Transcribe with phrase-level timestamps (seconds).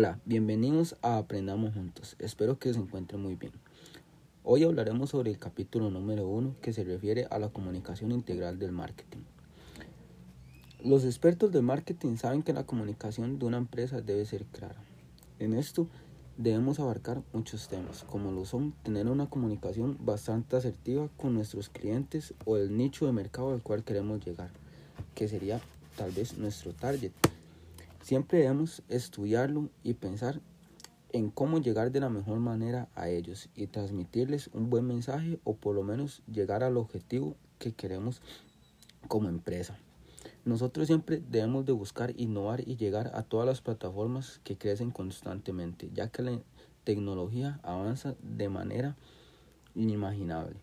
[0.00, 2.16] Hola, bienvenidos a Aprendamos Juntos.
[2.18, 3.52] Espero que se encuentren muy bien.
[4.44, 8.72] Hoy hablaremos sobre el capítulo número uno que se refiere a la comunicación integral del
[8.72, 9.18] marketing.
[10.82, 14.82] Los expertos de marketing saben que la comunicación de una empresa debe ser clara.
[15.38, 15.86] En esto
[16.38, 22.32] debemos abarcar muchos temas, como lo son tener una comunicación bastante asertiva con nuestros clientes
[22.46, 24.50] o el nicho de mercado al cual queremos llegar,
[25.14, 25.60] que sería
[25.98, 27.12] tal vez nuestro target.
[28.02, 30.40] Siempre debemos estudiarlo y pensar
[31.12, 35.54] en cómo llegar de la mejor manera a ellos y transmitirles un buen mensaje o
[35.54, 38.22] por lo menos llegar al objetivo que queremos
[39.08, 39.78] como empresa.
[40.44, 45.90] Nosotros siempre debemos de buscar innovar y llegar a todas las plataformas que crecen constantemente,
[45.92, 46.40] ya que la
[46.84, 48.96] tecnología avanza de manera
[49.74, 50.56] inimaginable.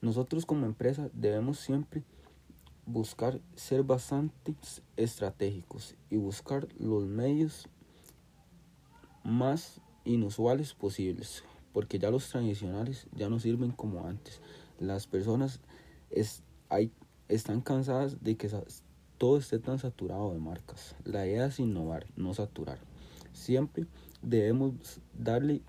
[0.00, 2.04] Nosotros como empresa debemos siempre
[2.86, 4.54] buscar ser bastante
[4.96, 7.68] estratégicos y buscar los medios
[9.22, 14.40] más inusuales posibles, porque ya los tradicionales ya no sirven como antes.
[14.78, 15.60] Las personas
[16.10, 16.92] es, hay,
[17.28, 18.50] están cansadas de que
[19.18, 20.94] todo esté tan saturado de marcas.
[21.04, 22.78] La idea es innovar, no saturar.
[23.32, 23.86] Siempre
[24.22, 25.62] debemos darle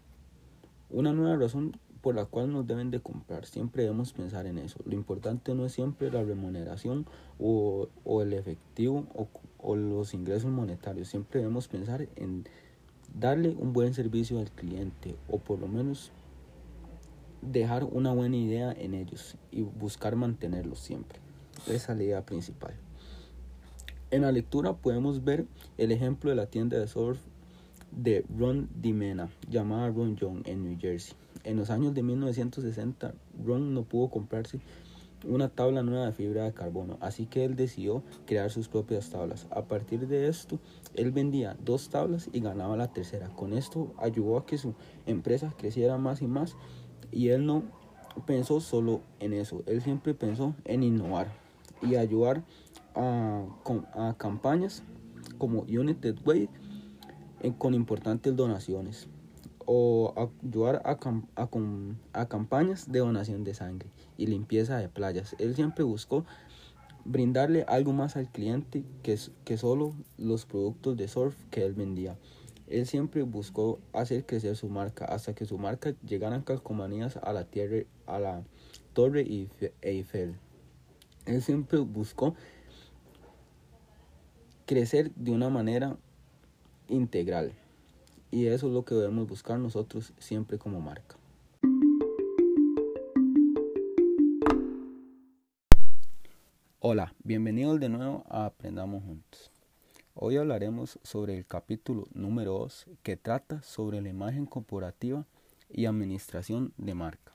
[0.90, 3.48] una nueva razón por la cual nos deben de comprar.
[3.48, 4.78] Siempre debemos pensar en eso.
[4.86, 7.08] Lo importante no es siempre la remuneración
[7.40, 7.88] o,
[8.22, 9.08] el efectivo
[9.58, 11.08] o, los ingresos monetarios.
[11.08, 12.46] Siempre debemos pensar en
[13.18, 16.12] darle un buen servicio al cliente o por lo menos
[17.42, 21.18] dejar una buena idea en ellos y buscar mantenerlos siempre.
[21.66, 22.76] Esa es la idea principal.
[24.12, 25.48] En la lectura podemos ver
[25.80, 27.20] el ejemplo de la tienda de surf
[27.92, 31.16] de Ron Dimena, llamada Ron Young en New Jersey.
[31.44, 34.60] En los años de 1960, Ron no pudo comprarse
[35.24, 39.48] una tabla nueva de fibra de carbono, así que él decidió crear sus propias tablas.
[39.50, 40.60] A partir de esto,
[40.94, 43.30] él vendía dos tablas y ganaba la tercera.
[43.30, 46.56] Con esto ayudó a que su empresa creciera más y más
[47.12, 47.64] y él no
[48.26, 51.34] pensó solo en eso, él siempre pensó en innovar
[51.82, 52.44] y ayudar
[52.96, 53.46] a,
[54.18, 54.84] campañas
[55.38, 56.50] como United Way
[57.54, 59.08] con importantes donaciones
[59.66, 60.14] o
[60.44, 60.98] ayudar a,
[62.14, 65.36] a, campañas de donación de sangre y limpieza de playas.
[65.40, 66.26] Él siempre buscó
[67.04, 72.18] brindarle algo más al cliente que, que solo los productos de surf que él vendía.
[72.68, 77.46] Él siempre buscó hacer crecer su marca hasta que su marca llegara calcomanías a la
[77.46, 78.44] tierra, a la
[78.94, 79.50] Torre
[79.82, 80.36] Eiffel.
[81.26, 82.36] Él siempre buscó
[84.66, 85.98] crecer de una manera
[86.88, 87.54] integral.
[88.32, 91.16] Y eso es lo que debemos buscar nosotros siempre como marca.
[96.80, 99.52] Hola, bienvenidos de nuevo a Aprendamos Juntos.
[100.14, 105.26] Hoy hablaremos sobre el capítulo número 2 que trata sobre la imagen corporativa
[105.70, 107.34] y administración de marca.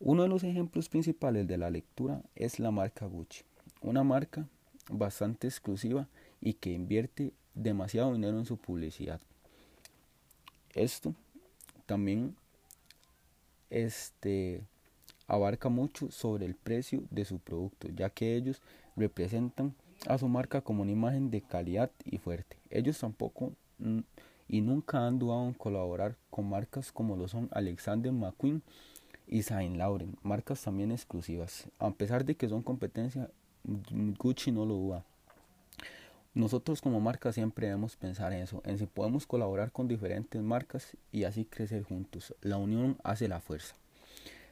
[0.00, 3.44] Uno de los ejemplos principales de la lectura es la marca Gucci,
[3.82, 4.48] una marca
[4.90, 6.08] bastante exclusiva
[6.40, 9.20] y que invierte demasiado dinero en su publicidad.
[10.74, 11.14] Esto
[11.86, 12.34] también
[13.70, 14.62] este,
[15.26, 18.60] abarca mucho sobre el precio de su producto, ya que ellos
[18.96, 19.74] representan
[20.06, 22.56] a su marca como una imagen de calidad y fuerte.
[22.70, 23.52] Ellos tampoco
[24.48, 28.62] y nunca han dudado en colaborar con marcas como lo son Alexander McQueen
[29.26, 31.68] y Saint Laurent, marcas también exclusivas.
[31.78, 33.30] A pesar de que son competencia,
[33.64, 35.04] Gucci no lo duda.
[36.34, 40.96] Nosotros como marca siempre debemos pensar en eso, en si podemos colaborar con diferentes marcas
[41.12, 42.34] y así crecer juntos.
[42.40, 43.74] La unión hace la fuerza.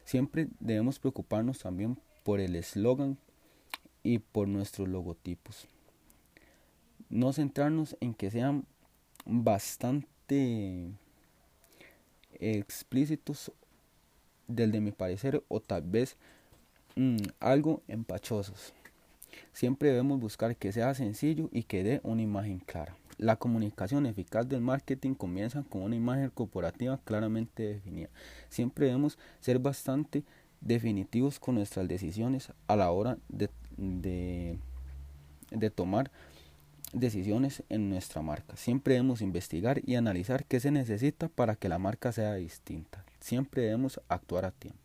[0.05, 3.17] Siempre debemos preocuparnos también por el eslogan
[4.03, 5.67] y por nuestros logotipos.
[7.09, 8.65] No centrarnos en que sean
[9.25, 10.91] bastante
[12.33, 13.51] explícitos
[14.47, 16.15] del de mi parecer o tal vez
[16.95, 18.73] mm, algo empachosos.
[19.53, 22.95] Siempre debemos buscar que sea sencillo y que dé una imagen clara.
[23.17, 28.09] La comunicación eficaz del marketing comienza con una imagen corporativa claramente definida.
[28.49, 30.23] Siempre debemos ser bastante
[30.59, 34.57] definitivos con nuestras decisiones a la hora de, de,
[35.51, 36.11] de tomar
[36.93, 38.55] decisiones en nuestra marca.
[38.55, 43.05] Siempre debemos investigar y analizar qué se necesita para que la marca sea distinta.
[43.19, 44.79] Siempre debemos actuar a tiempo.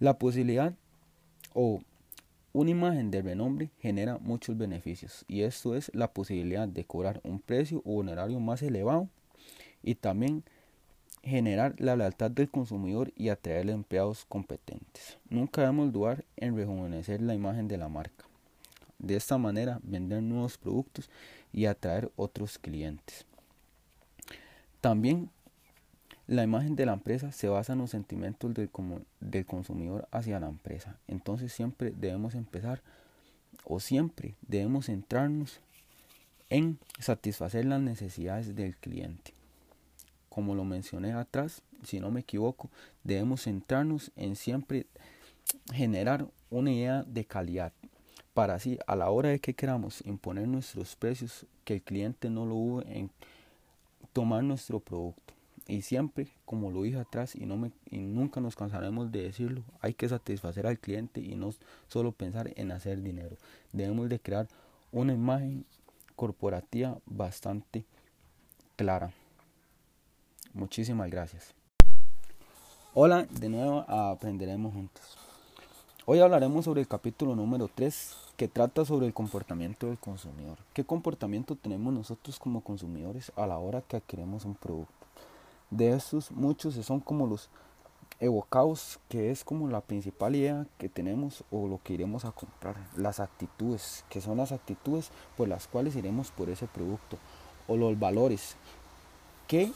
[0.00, 0.74] La posibilidad
[1.54, 1.80] o
[2.56, 7.38] una imagen de renombre genera muchos beneficios y esto es la posibilidad de cobrar un
[7.38, 9.10] precio o horario más elevado
[9.82, 10.42] y también
[11.22, 15.18] generar la lealtad del consumidor y atraer empleados competentes.
[15.28, 18.24] Nunca debemos dudar en rejuvenecer la imagen de la marca.
[18.98, 21.10] De esta manera vender nuevos productos
[21.52, 23.26] y atraer otros clientes.
[24.80, 25.28] También
[26.26, 30.98] la imagen de la empresa se basa en los sentimientos del, consumidor hacia la empresa.
[31.06, 32.82] Entonces siempre debemos empezar
[33.64, 35.60] o siempre debemos centrarnos
[36.50, 39.34] en satisfacer las necesidades del cliente.
[40.28, 42.70] Como lo mencioné atrás, si no me equivoco,
[43.04, 44.86] debemos centrarnos en siempre
[45.72, 47.72] generar una idea de calidad
[48.34, 52.44] para así a la hora de que queramos imponer nuestros precios que el cliente no
[52.44, 53.10] lo hubo en
[54.12, 55.35] tomar nuestro producto
[55.68, 59.62] y siempre, como lo dije atrás, y, no me, y nunca nos cansaremos de decirlo,
[59.80, 61.52] hay que satisfacer al cliente y no
[61.88, 63.36] solo pensar en hacer dinero.
[63.72, 64.46] Debemos de crear
[64.92, 65.64] una imagen
[66.14, 67.84] corporativa bastante
[68.76, 69.12] clara.
[70.54, 71.52] Muchísimas gracias.
[72.94, 75.18] Hola, de nuevo aprenderemos juntos.
[76.06, 80.58] Hoy hablaremos sobre el capítulo número 3 que trata sobre el comportamiento del consumidor.
[80.72, 85.05] ¿Qué comportamiento tenemos nosotros como consumidores a la hora que adquirimos un producto?
[85.70, 87.50] De estos muchos son como los
[88.20, 92.76] evocados, que es como la principal idea que tenemos o lo que iremos a comprar.
[92.96, 97.18] Las actitudes, que son las actitudes por las cuales iremos por ese producto.
[97.68, 98.56] O los valores.
[99.48, 99.72] ¿Qué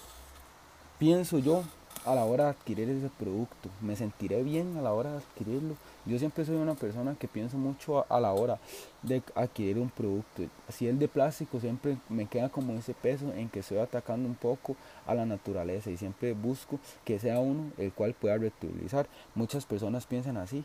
[0.98, 1.64] pienso yo
[2.04, 3.68] a la hora de adquirir ese producto?
[3.80, 5.74] ¿Me sentiré bien a la hora de adquirirlo?
[6.06, 8.58] Yo siempre soy una persona que pienso mucho a, la hora
[9.02, 10.44] de adquirir un producto.
[10.68, 14.34] Si es de plástico, siempre me queda como ese peso en que estoy atacando un
[14.34, 14.76] poco
[15.06, 19.06] a la naturaleza y siempre busco que sea uno el cual pueda reutilizar.
[19.34, 20.64] Muchas personas piensan así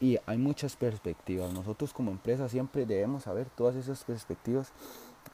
[0.00, 1.52] y hay muchas perspectivas.
[1.52, 4.72] Nosotros como empresa siempre debemos saber todas esas perspectivas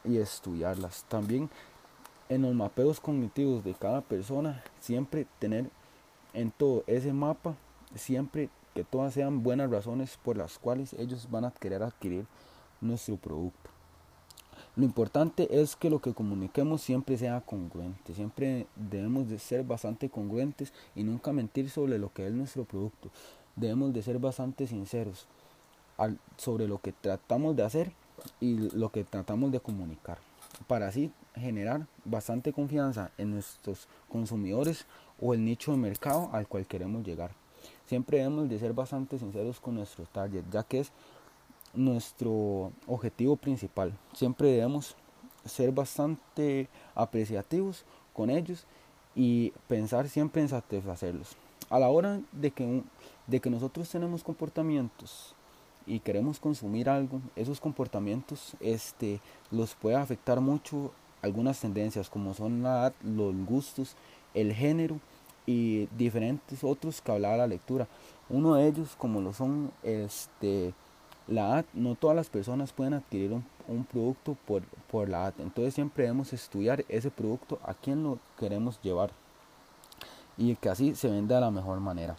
[0.05, 1.03] y estudiarlas.
[1.09, 1.49] También
[2.29, 5.69] en los mapeos cognitivos de cada persona, siempre tener
[6.33, 7.55] en todo ese mapa,
[7.95, 12.25] siempre que todas sean buenas razones por las cuales ellos van a querer adquirir
[12.79, 13.69] nuestro producto.
[14.75, 20.09] Lo importante es que lo que comuniquemos siempre sea congruente, siempre debemos de ser bastante
[20.09, 23.09] congruentes y nunca mentir sobre lo que es nuestro producto.
[23.55, 25.27] Debemos de ser bastante sinceros
[26.37, 27.91] sobre lo que tratamos de hacer
[28.39, 30.19] y lo que tratamos de comunicar,
[30.67, 34.85] para así generar bastante confianza en nuestros consumidores
[35.19, 37.31] o el nicho de mercado al cual queremos llegar.
[37.85, 40.91] Siempre debemos de ser bastante sinceros con nuestro target, ya que es
[41.73, 43.93] nuestro objetivo principal.
[44.13, 44.95] Siempre debemos
[45.45, 48.65] ser bastante apreciativos con ellos
[49.15, 51.35] y pensar siempre en satisfacerlos.
[51.69, 52.83] A la hora de que,
[53.27, 55.35] de que nosotros tenemos comportamientos
[55.85, 59.19] y queremos consumir algo, esos comportamientos este,
[59.49, 60.91] los puede afectar mucho
[61.21, 63.95] algunas tendencias como son la edad, los gustos,
[64.33, 64.99] el género
[65.45, 67.87] y diferentes otros que hablaba la lectura.
[68.29, 70.73] Uno de ellos, como lo son este,
[71.27, 73.31] la AD, no todas las personas pueden adquirir
[73.67, 75.33] un, producto por, por la AD.
[75.39, 79.11] Entonces siempre debemos estudiar ese producto a quién lo queremos llevar
[80.37, 82.15] y que así se venda de la mejor manera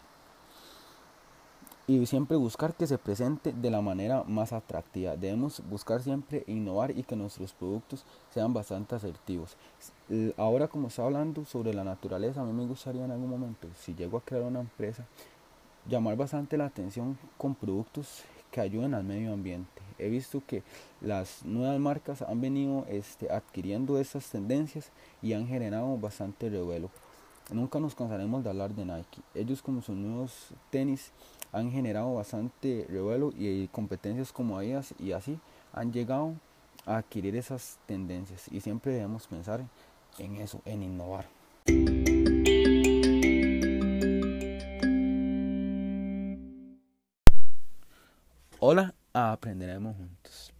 [1.85, 5.17] y siempre buscar que se presente de la manera más atractiva.
[5.17, 9.57] Debemos buscar siempre innovar y que nuestros productos sean bastante asertivos.
[10.37, 13.93] Ahora como está hablando sobre la naturaleza, a mí me gustaría en algún momento, si
[13.93, 15.05] llego a crear una empresa,
[15.89, 19.81] llamar bastante la atención con productos que ayuden al medio ambiente.
[19.99, 20.63] He visto que
[21.01, 24.91] las nuevas marcas han venido este, adquiriendo estas tendencias
[25.21, 26.89] y han generado bastante revuelo.
[27.51, 29.21] Nunca nos cansaremos de hablar de Nike.
[29.35, 31.11] Ellos con sus nuevos tenis
[31.53, 35.39] han generado bastante revuelo y competencias como ellas y así
[35.71, 36.33] han llegado
[36.85, 39.63] a adquirir esas tendencias y siempre debemos pensar
[40.17, 41.27] en eso, en innovar.
[48.59, 50.51] Hola, aprenderemos juntos.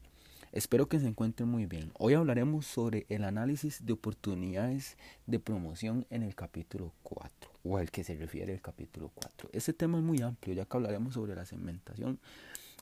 [0.51, 1.91] Espero que se encuentren muy bien.
[1.97, 7.91] Hoy hablaremos sobre el análisis de oportunidades de promoción en el capítulo 4 o al
[7.91, 9.49] que se refiere el capítulo 4.
[9.53, 12.19] Este tema es muy amplio ya que hablaremos sobre la segmentación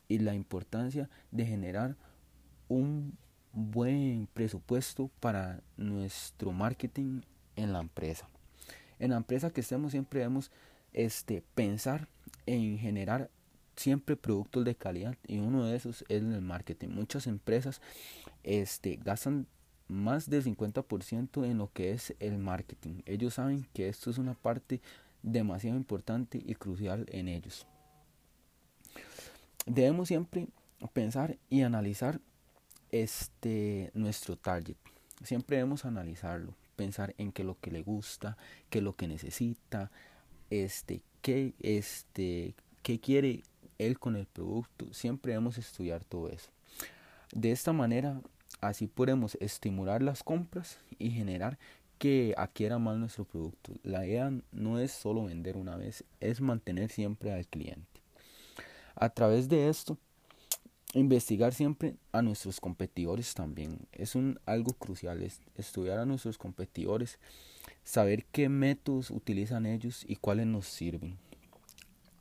[0.08, 1.96] y la importancia de generar
[2.68, 3.16] un
[3.52, 7.20] buen presupuesto para nuestro marketing
[7.56, 8.28] en la empresa.
[8.98, 10.50] En la empresa que estemos siempre debemos
[10.92, 12.08] este, pensar
[12.46, 13.30] en generar
[13.76, 16.88] siempre productos de calidad y uno de esos es el marketing.
[16.88, 17.80] Muchas empresas
[18.42, 19.46] este, gastan
[19.92, 23.02] más del 50% en lo que es el marketing.
[23.06, 24.80] Ellos saben que esto es una parte
[25.22, 27.66] demasiado importante y crucial en ellos.
[29.66, 30.48] Debemos siempre
[30.92, 32.20] pensar y analizar
[32.90, 34.76] este nuestro target.
[35.22, 38.36] Siempre debemos analizarlo, pensar en qué es lo que le gusta,
[38.70, 39.90] qué es lo que necesita,
[40.50, 43.42] este, qué, este, qué quiere
[43.78, 44.92] él con el producto.
[44.92, 46.50] Siempre debemos estudiar todo eso.
[47.32, 48.20] De esta manera,
[48.62, 51.58] así podemos estimular las compras y generar
[51.98, 53.74] que adquiera más nuestro producto.
[53.82, 58.00] La idea no es solo vender una vez, es mantener siempre al cliente.
[58.94, 59.98] A través de esto,
[60.94, 63.78] investigar siempre a nuestros competidores también.
[63.92, 64.14] Es
[64.46, 67.18] algo crucial, es estudiar a nuestros competidores,
[67.84, 71.18] saber qué métodos utilizan ellos y cuáles nos sirven.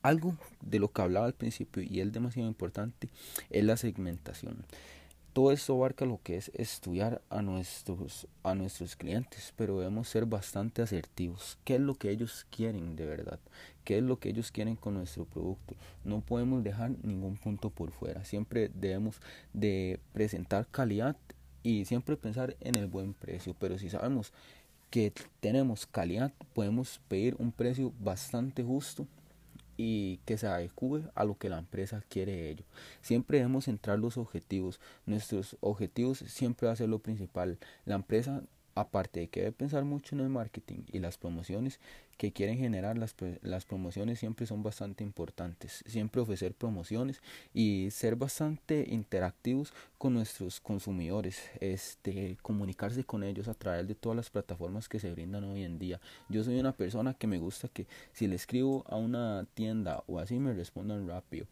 [0.01, 3.09] Algo de lo que hablaba al principio y es demasiado importante
[3.51, 4.65] es la segmentación.
[5.33, 10.25] Todo esto abarca lo que es estudiar a nuestros, a nuestros clientes, pero debemos ser
[10.25, 11.57] bastante asertivos.
[11.63, 13.39] ¿Qué es lo que ellos quieren de verdad?
[13.85, 15.75] ¿Qué es lo que ellos quieren con nuestro producto?
[16.03, 18.25] No podemos dejar ningún punto por fuera.
[18.25, 19.21] Siempre debemos
[19.53, 21.15] de presentar calidad
[21.63, 23.55] y siempre pensar en el buen precio.
[23.57, 24.33] Pero si sabemos
[24.89, 29.07] que tenemos calidad, podemos pedir un precio bastante justo
[29.77, 32.65] y que se adecue a lo que la empresa quiere ello.
[33.01, 34.79] Siempre debemos centrar los objetivos.
[35.05, 37.57] Nuestros objetivos siempre va a ser lo principal.
[37.85, 38.43] La empresa
[38.75, 41.79] aparte de que debe pensar mucho en el marketing y las promociones
[42.17, 45.83] que quieren generar, las, promociones siempre son bastante importantes.
[45.87, 47.19] Siempre ofrecer promociones
[47.51, 54.15] y ser bastante interactivos con nuestros consumidores, este, comunicarse con ellos a través de todas
[54.15, 55.99] las plataformas que se brindan hoy en día.
[56.29, 60.19] Yo soy una persona que me gusta que si le escribo a una tienda o
[60.19, 61.47] así me respondan rápido.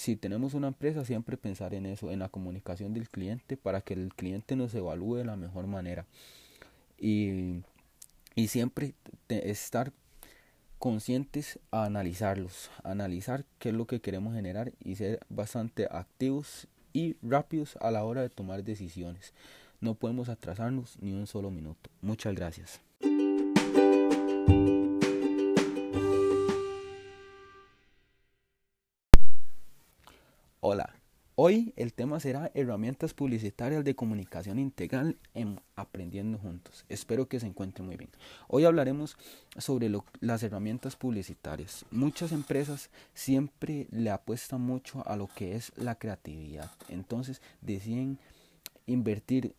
[0.00, 3.92] Si tenemos una empresa, siempre pensar en eso, en la comunicación del cliente para que
[3.92, 6.06] el cliente nos evalúe de la mejor manera.
[6.98, 7.60] Y,
[8.34, 8.94] y siempre
[9.28, 9.92] estar
[10.78, 17.16] conscientes a analizarlos, analizar qué es lo que queremos generar y ser bastante activos y
[17.20, 19.34] rápidos a la hora de tomar decisiones.
[19.82, 21.90] No podemos atrasarnos ni un solo minuto.
[22.00, 22.80] Muchas gracias.
[31.42, 36.84] Hoy el tema será herramientas publicitarias de comunicación integral en Aprendiendo Juntos.
[36.90, 38.10] Espero que se encuentren muy bien.
[38.46, 39.16] Hoy hablaremos
[39.56, 41.86] sobre las herramientas publicitarias.
[41.90, 46.70] Muchas empresas siempre le apuestan mucho a lo que es la creatividad.
[46.90, 48.18] Entonces deciden
[48.84, 49.54] invertir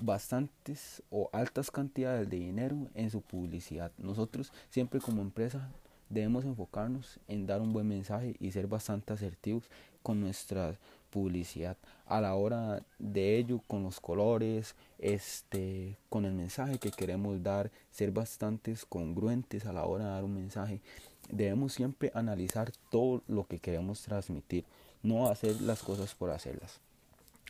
[0.00, 3.92] bastantes o altas cantidades de dinero en su publicidad.
[3.98, 5.70] Nosotros siempre como empresa
[6.08, 9.68] debemos enfocarnos en dar un buen mensaje y ser bastante asertivos
[10.06, 10.78] con nuestra
[11.10, 17.42] publicidad a la hora de ello con los colores este con el mensaje que queremos
[17.42, 20.80] dar ser bastante congruentes a la hora de dar un mensaje.
[21.28, 24.64] Debemos siempre analizar todo lo que queremos transmitir
[25.02, 26.78] no hacer las cosas por hacerlas.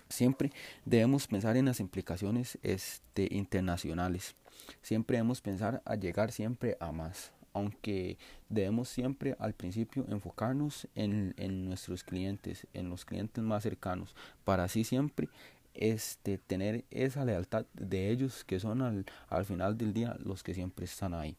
[0.09, 0.51] Siempre
[0.87, 4.35] debemos pensar en las implicaciones este internacionales.
[4.81, 8.19] Siempre debemos pensar a llegar siempre a más aunque
[8.51, 11.35] debemos siempre al principio enfocarnos en,
[11.65, 15.31] nuestros clientes, en los clientes más cercanos, para así siempre
[15.73, 20.53] este, tener esa lealtad de ellos que son al, al final del día los que
[20.53, 21.37] siempre están ahí.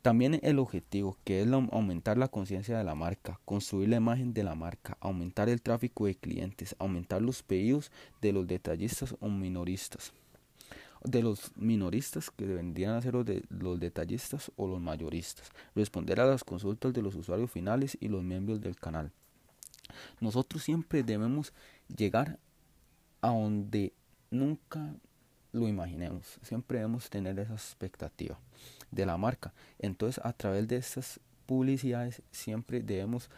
[0.00, 4.44] También el objetivo, que es aumentar la conciencia de la marca, construir la imagen de
[4.44, 7.90] la marca, aumentar el tráfico de clientes, aumentar los pedidos
[8.22, 10.12] de los detallistas o minoristas
[11.04, 16.20] de los minoristas que vendrían a ser los, de, los detallistas o los mayoristas, responder
[16.20, 19.12] a las consultas de los usuarios finales y los miembros del canal.
[20.20, 21.52] Nosotros siempre debemos
[21.94, 22.38] llegar
[23.20, 23.92] a donde
[24.30, 24.94] nunca
[25.52, 28.38] lo imaginemos, siempre debemos tener esa expectativa
[28.90, 29.52] de la marca.
[29.78, 33.30] Entonces a través de estas publicidades siempre debemos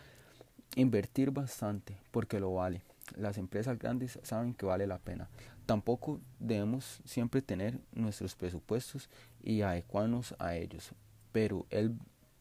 [0.76, 2.82] invertir bastante porque lo vale.
[3.16, 5.28] Las empresas grandes saben que vale la pena.
[5.68, 9.10] Tampoco debemos siempre tener nuestros presupuestos
[9.42, 10.92] y adecuarnos a ellos,
[11.30, 11.90] pero es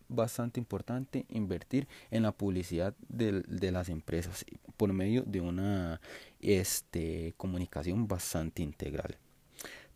[0.07, 4.45] bastante importante invertir en la publicidad de, de las empresas
[4.77, 5.99] por medio de una
[6.39, 9.17] este, comunicación bastante integral.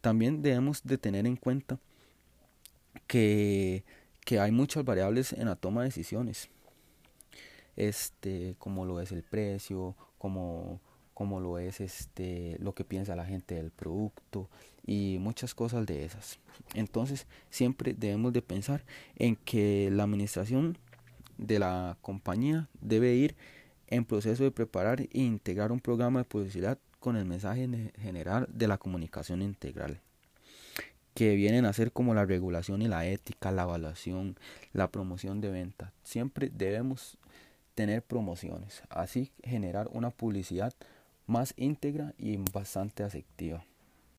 [0.02, 1.80] También debemos de tener en cuenta
[3.08, 3.86] que,
[4.26, 6.50] que hay muchas variables en la toma de decisiones,
[7.78, 10.82] este, como lo es el precio, como
[11.14, 14.50] como lo es este lo que piensa la gente del producto
[14.86, 16.40] y muchas cosas de esas.
[16.74, 18.84] Entonces, siempre debemos de pensar
[19.16, 20.78] en que la administración
[21.38, 23.36] de la compañía debe ir
[23.88, 27.68] en proceso de preparar e integrar un programa de publicidad con el mensaje
[28.00, 30.02] general de la comunicación integral
[31.14, 34.38] que vienen a ser como la regulación y la ética, la evaluación,
[34.74, 35.92] la promoción de venta.
[36.04, 37.18] Siempre debemos
[37.76, 40.74] tener promociones, así generar una publicidad
[41.32, 43.66] más íntegra y bastante afectiva.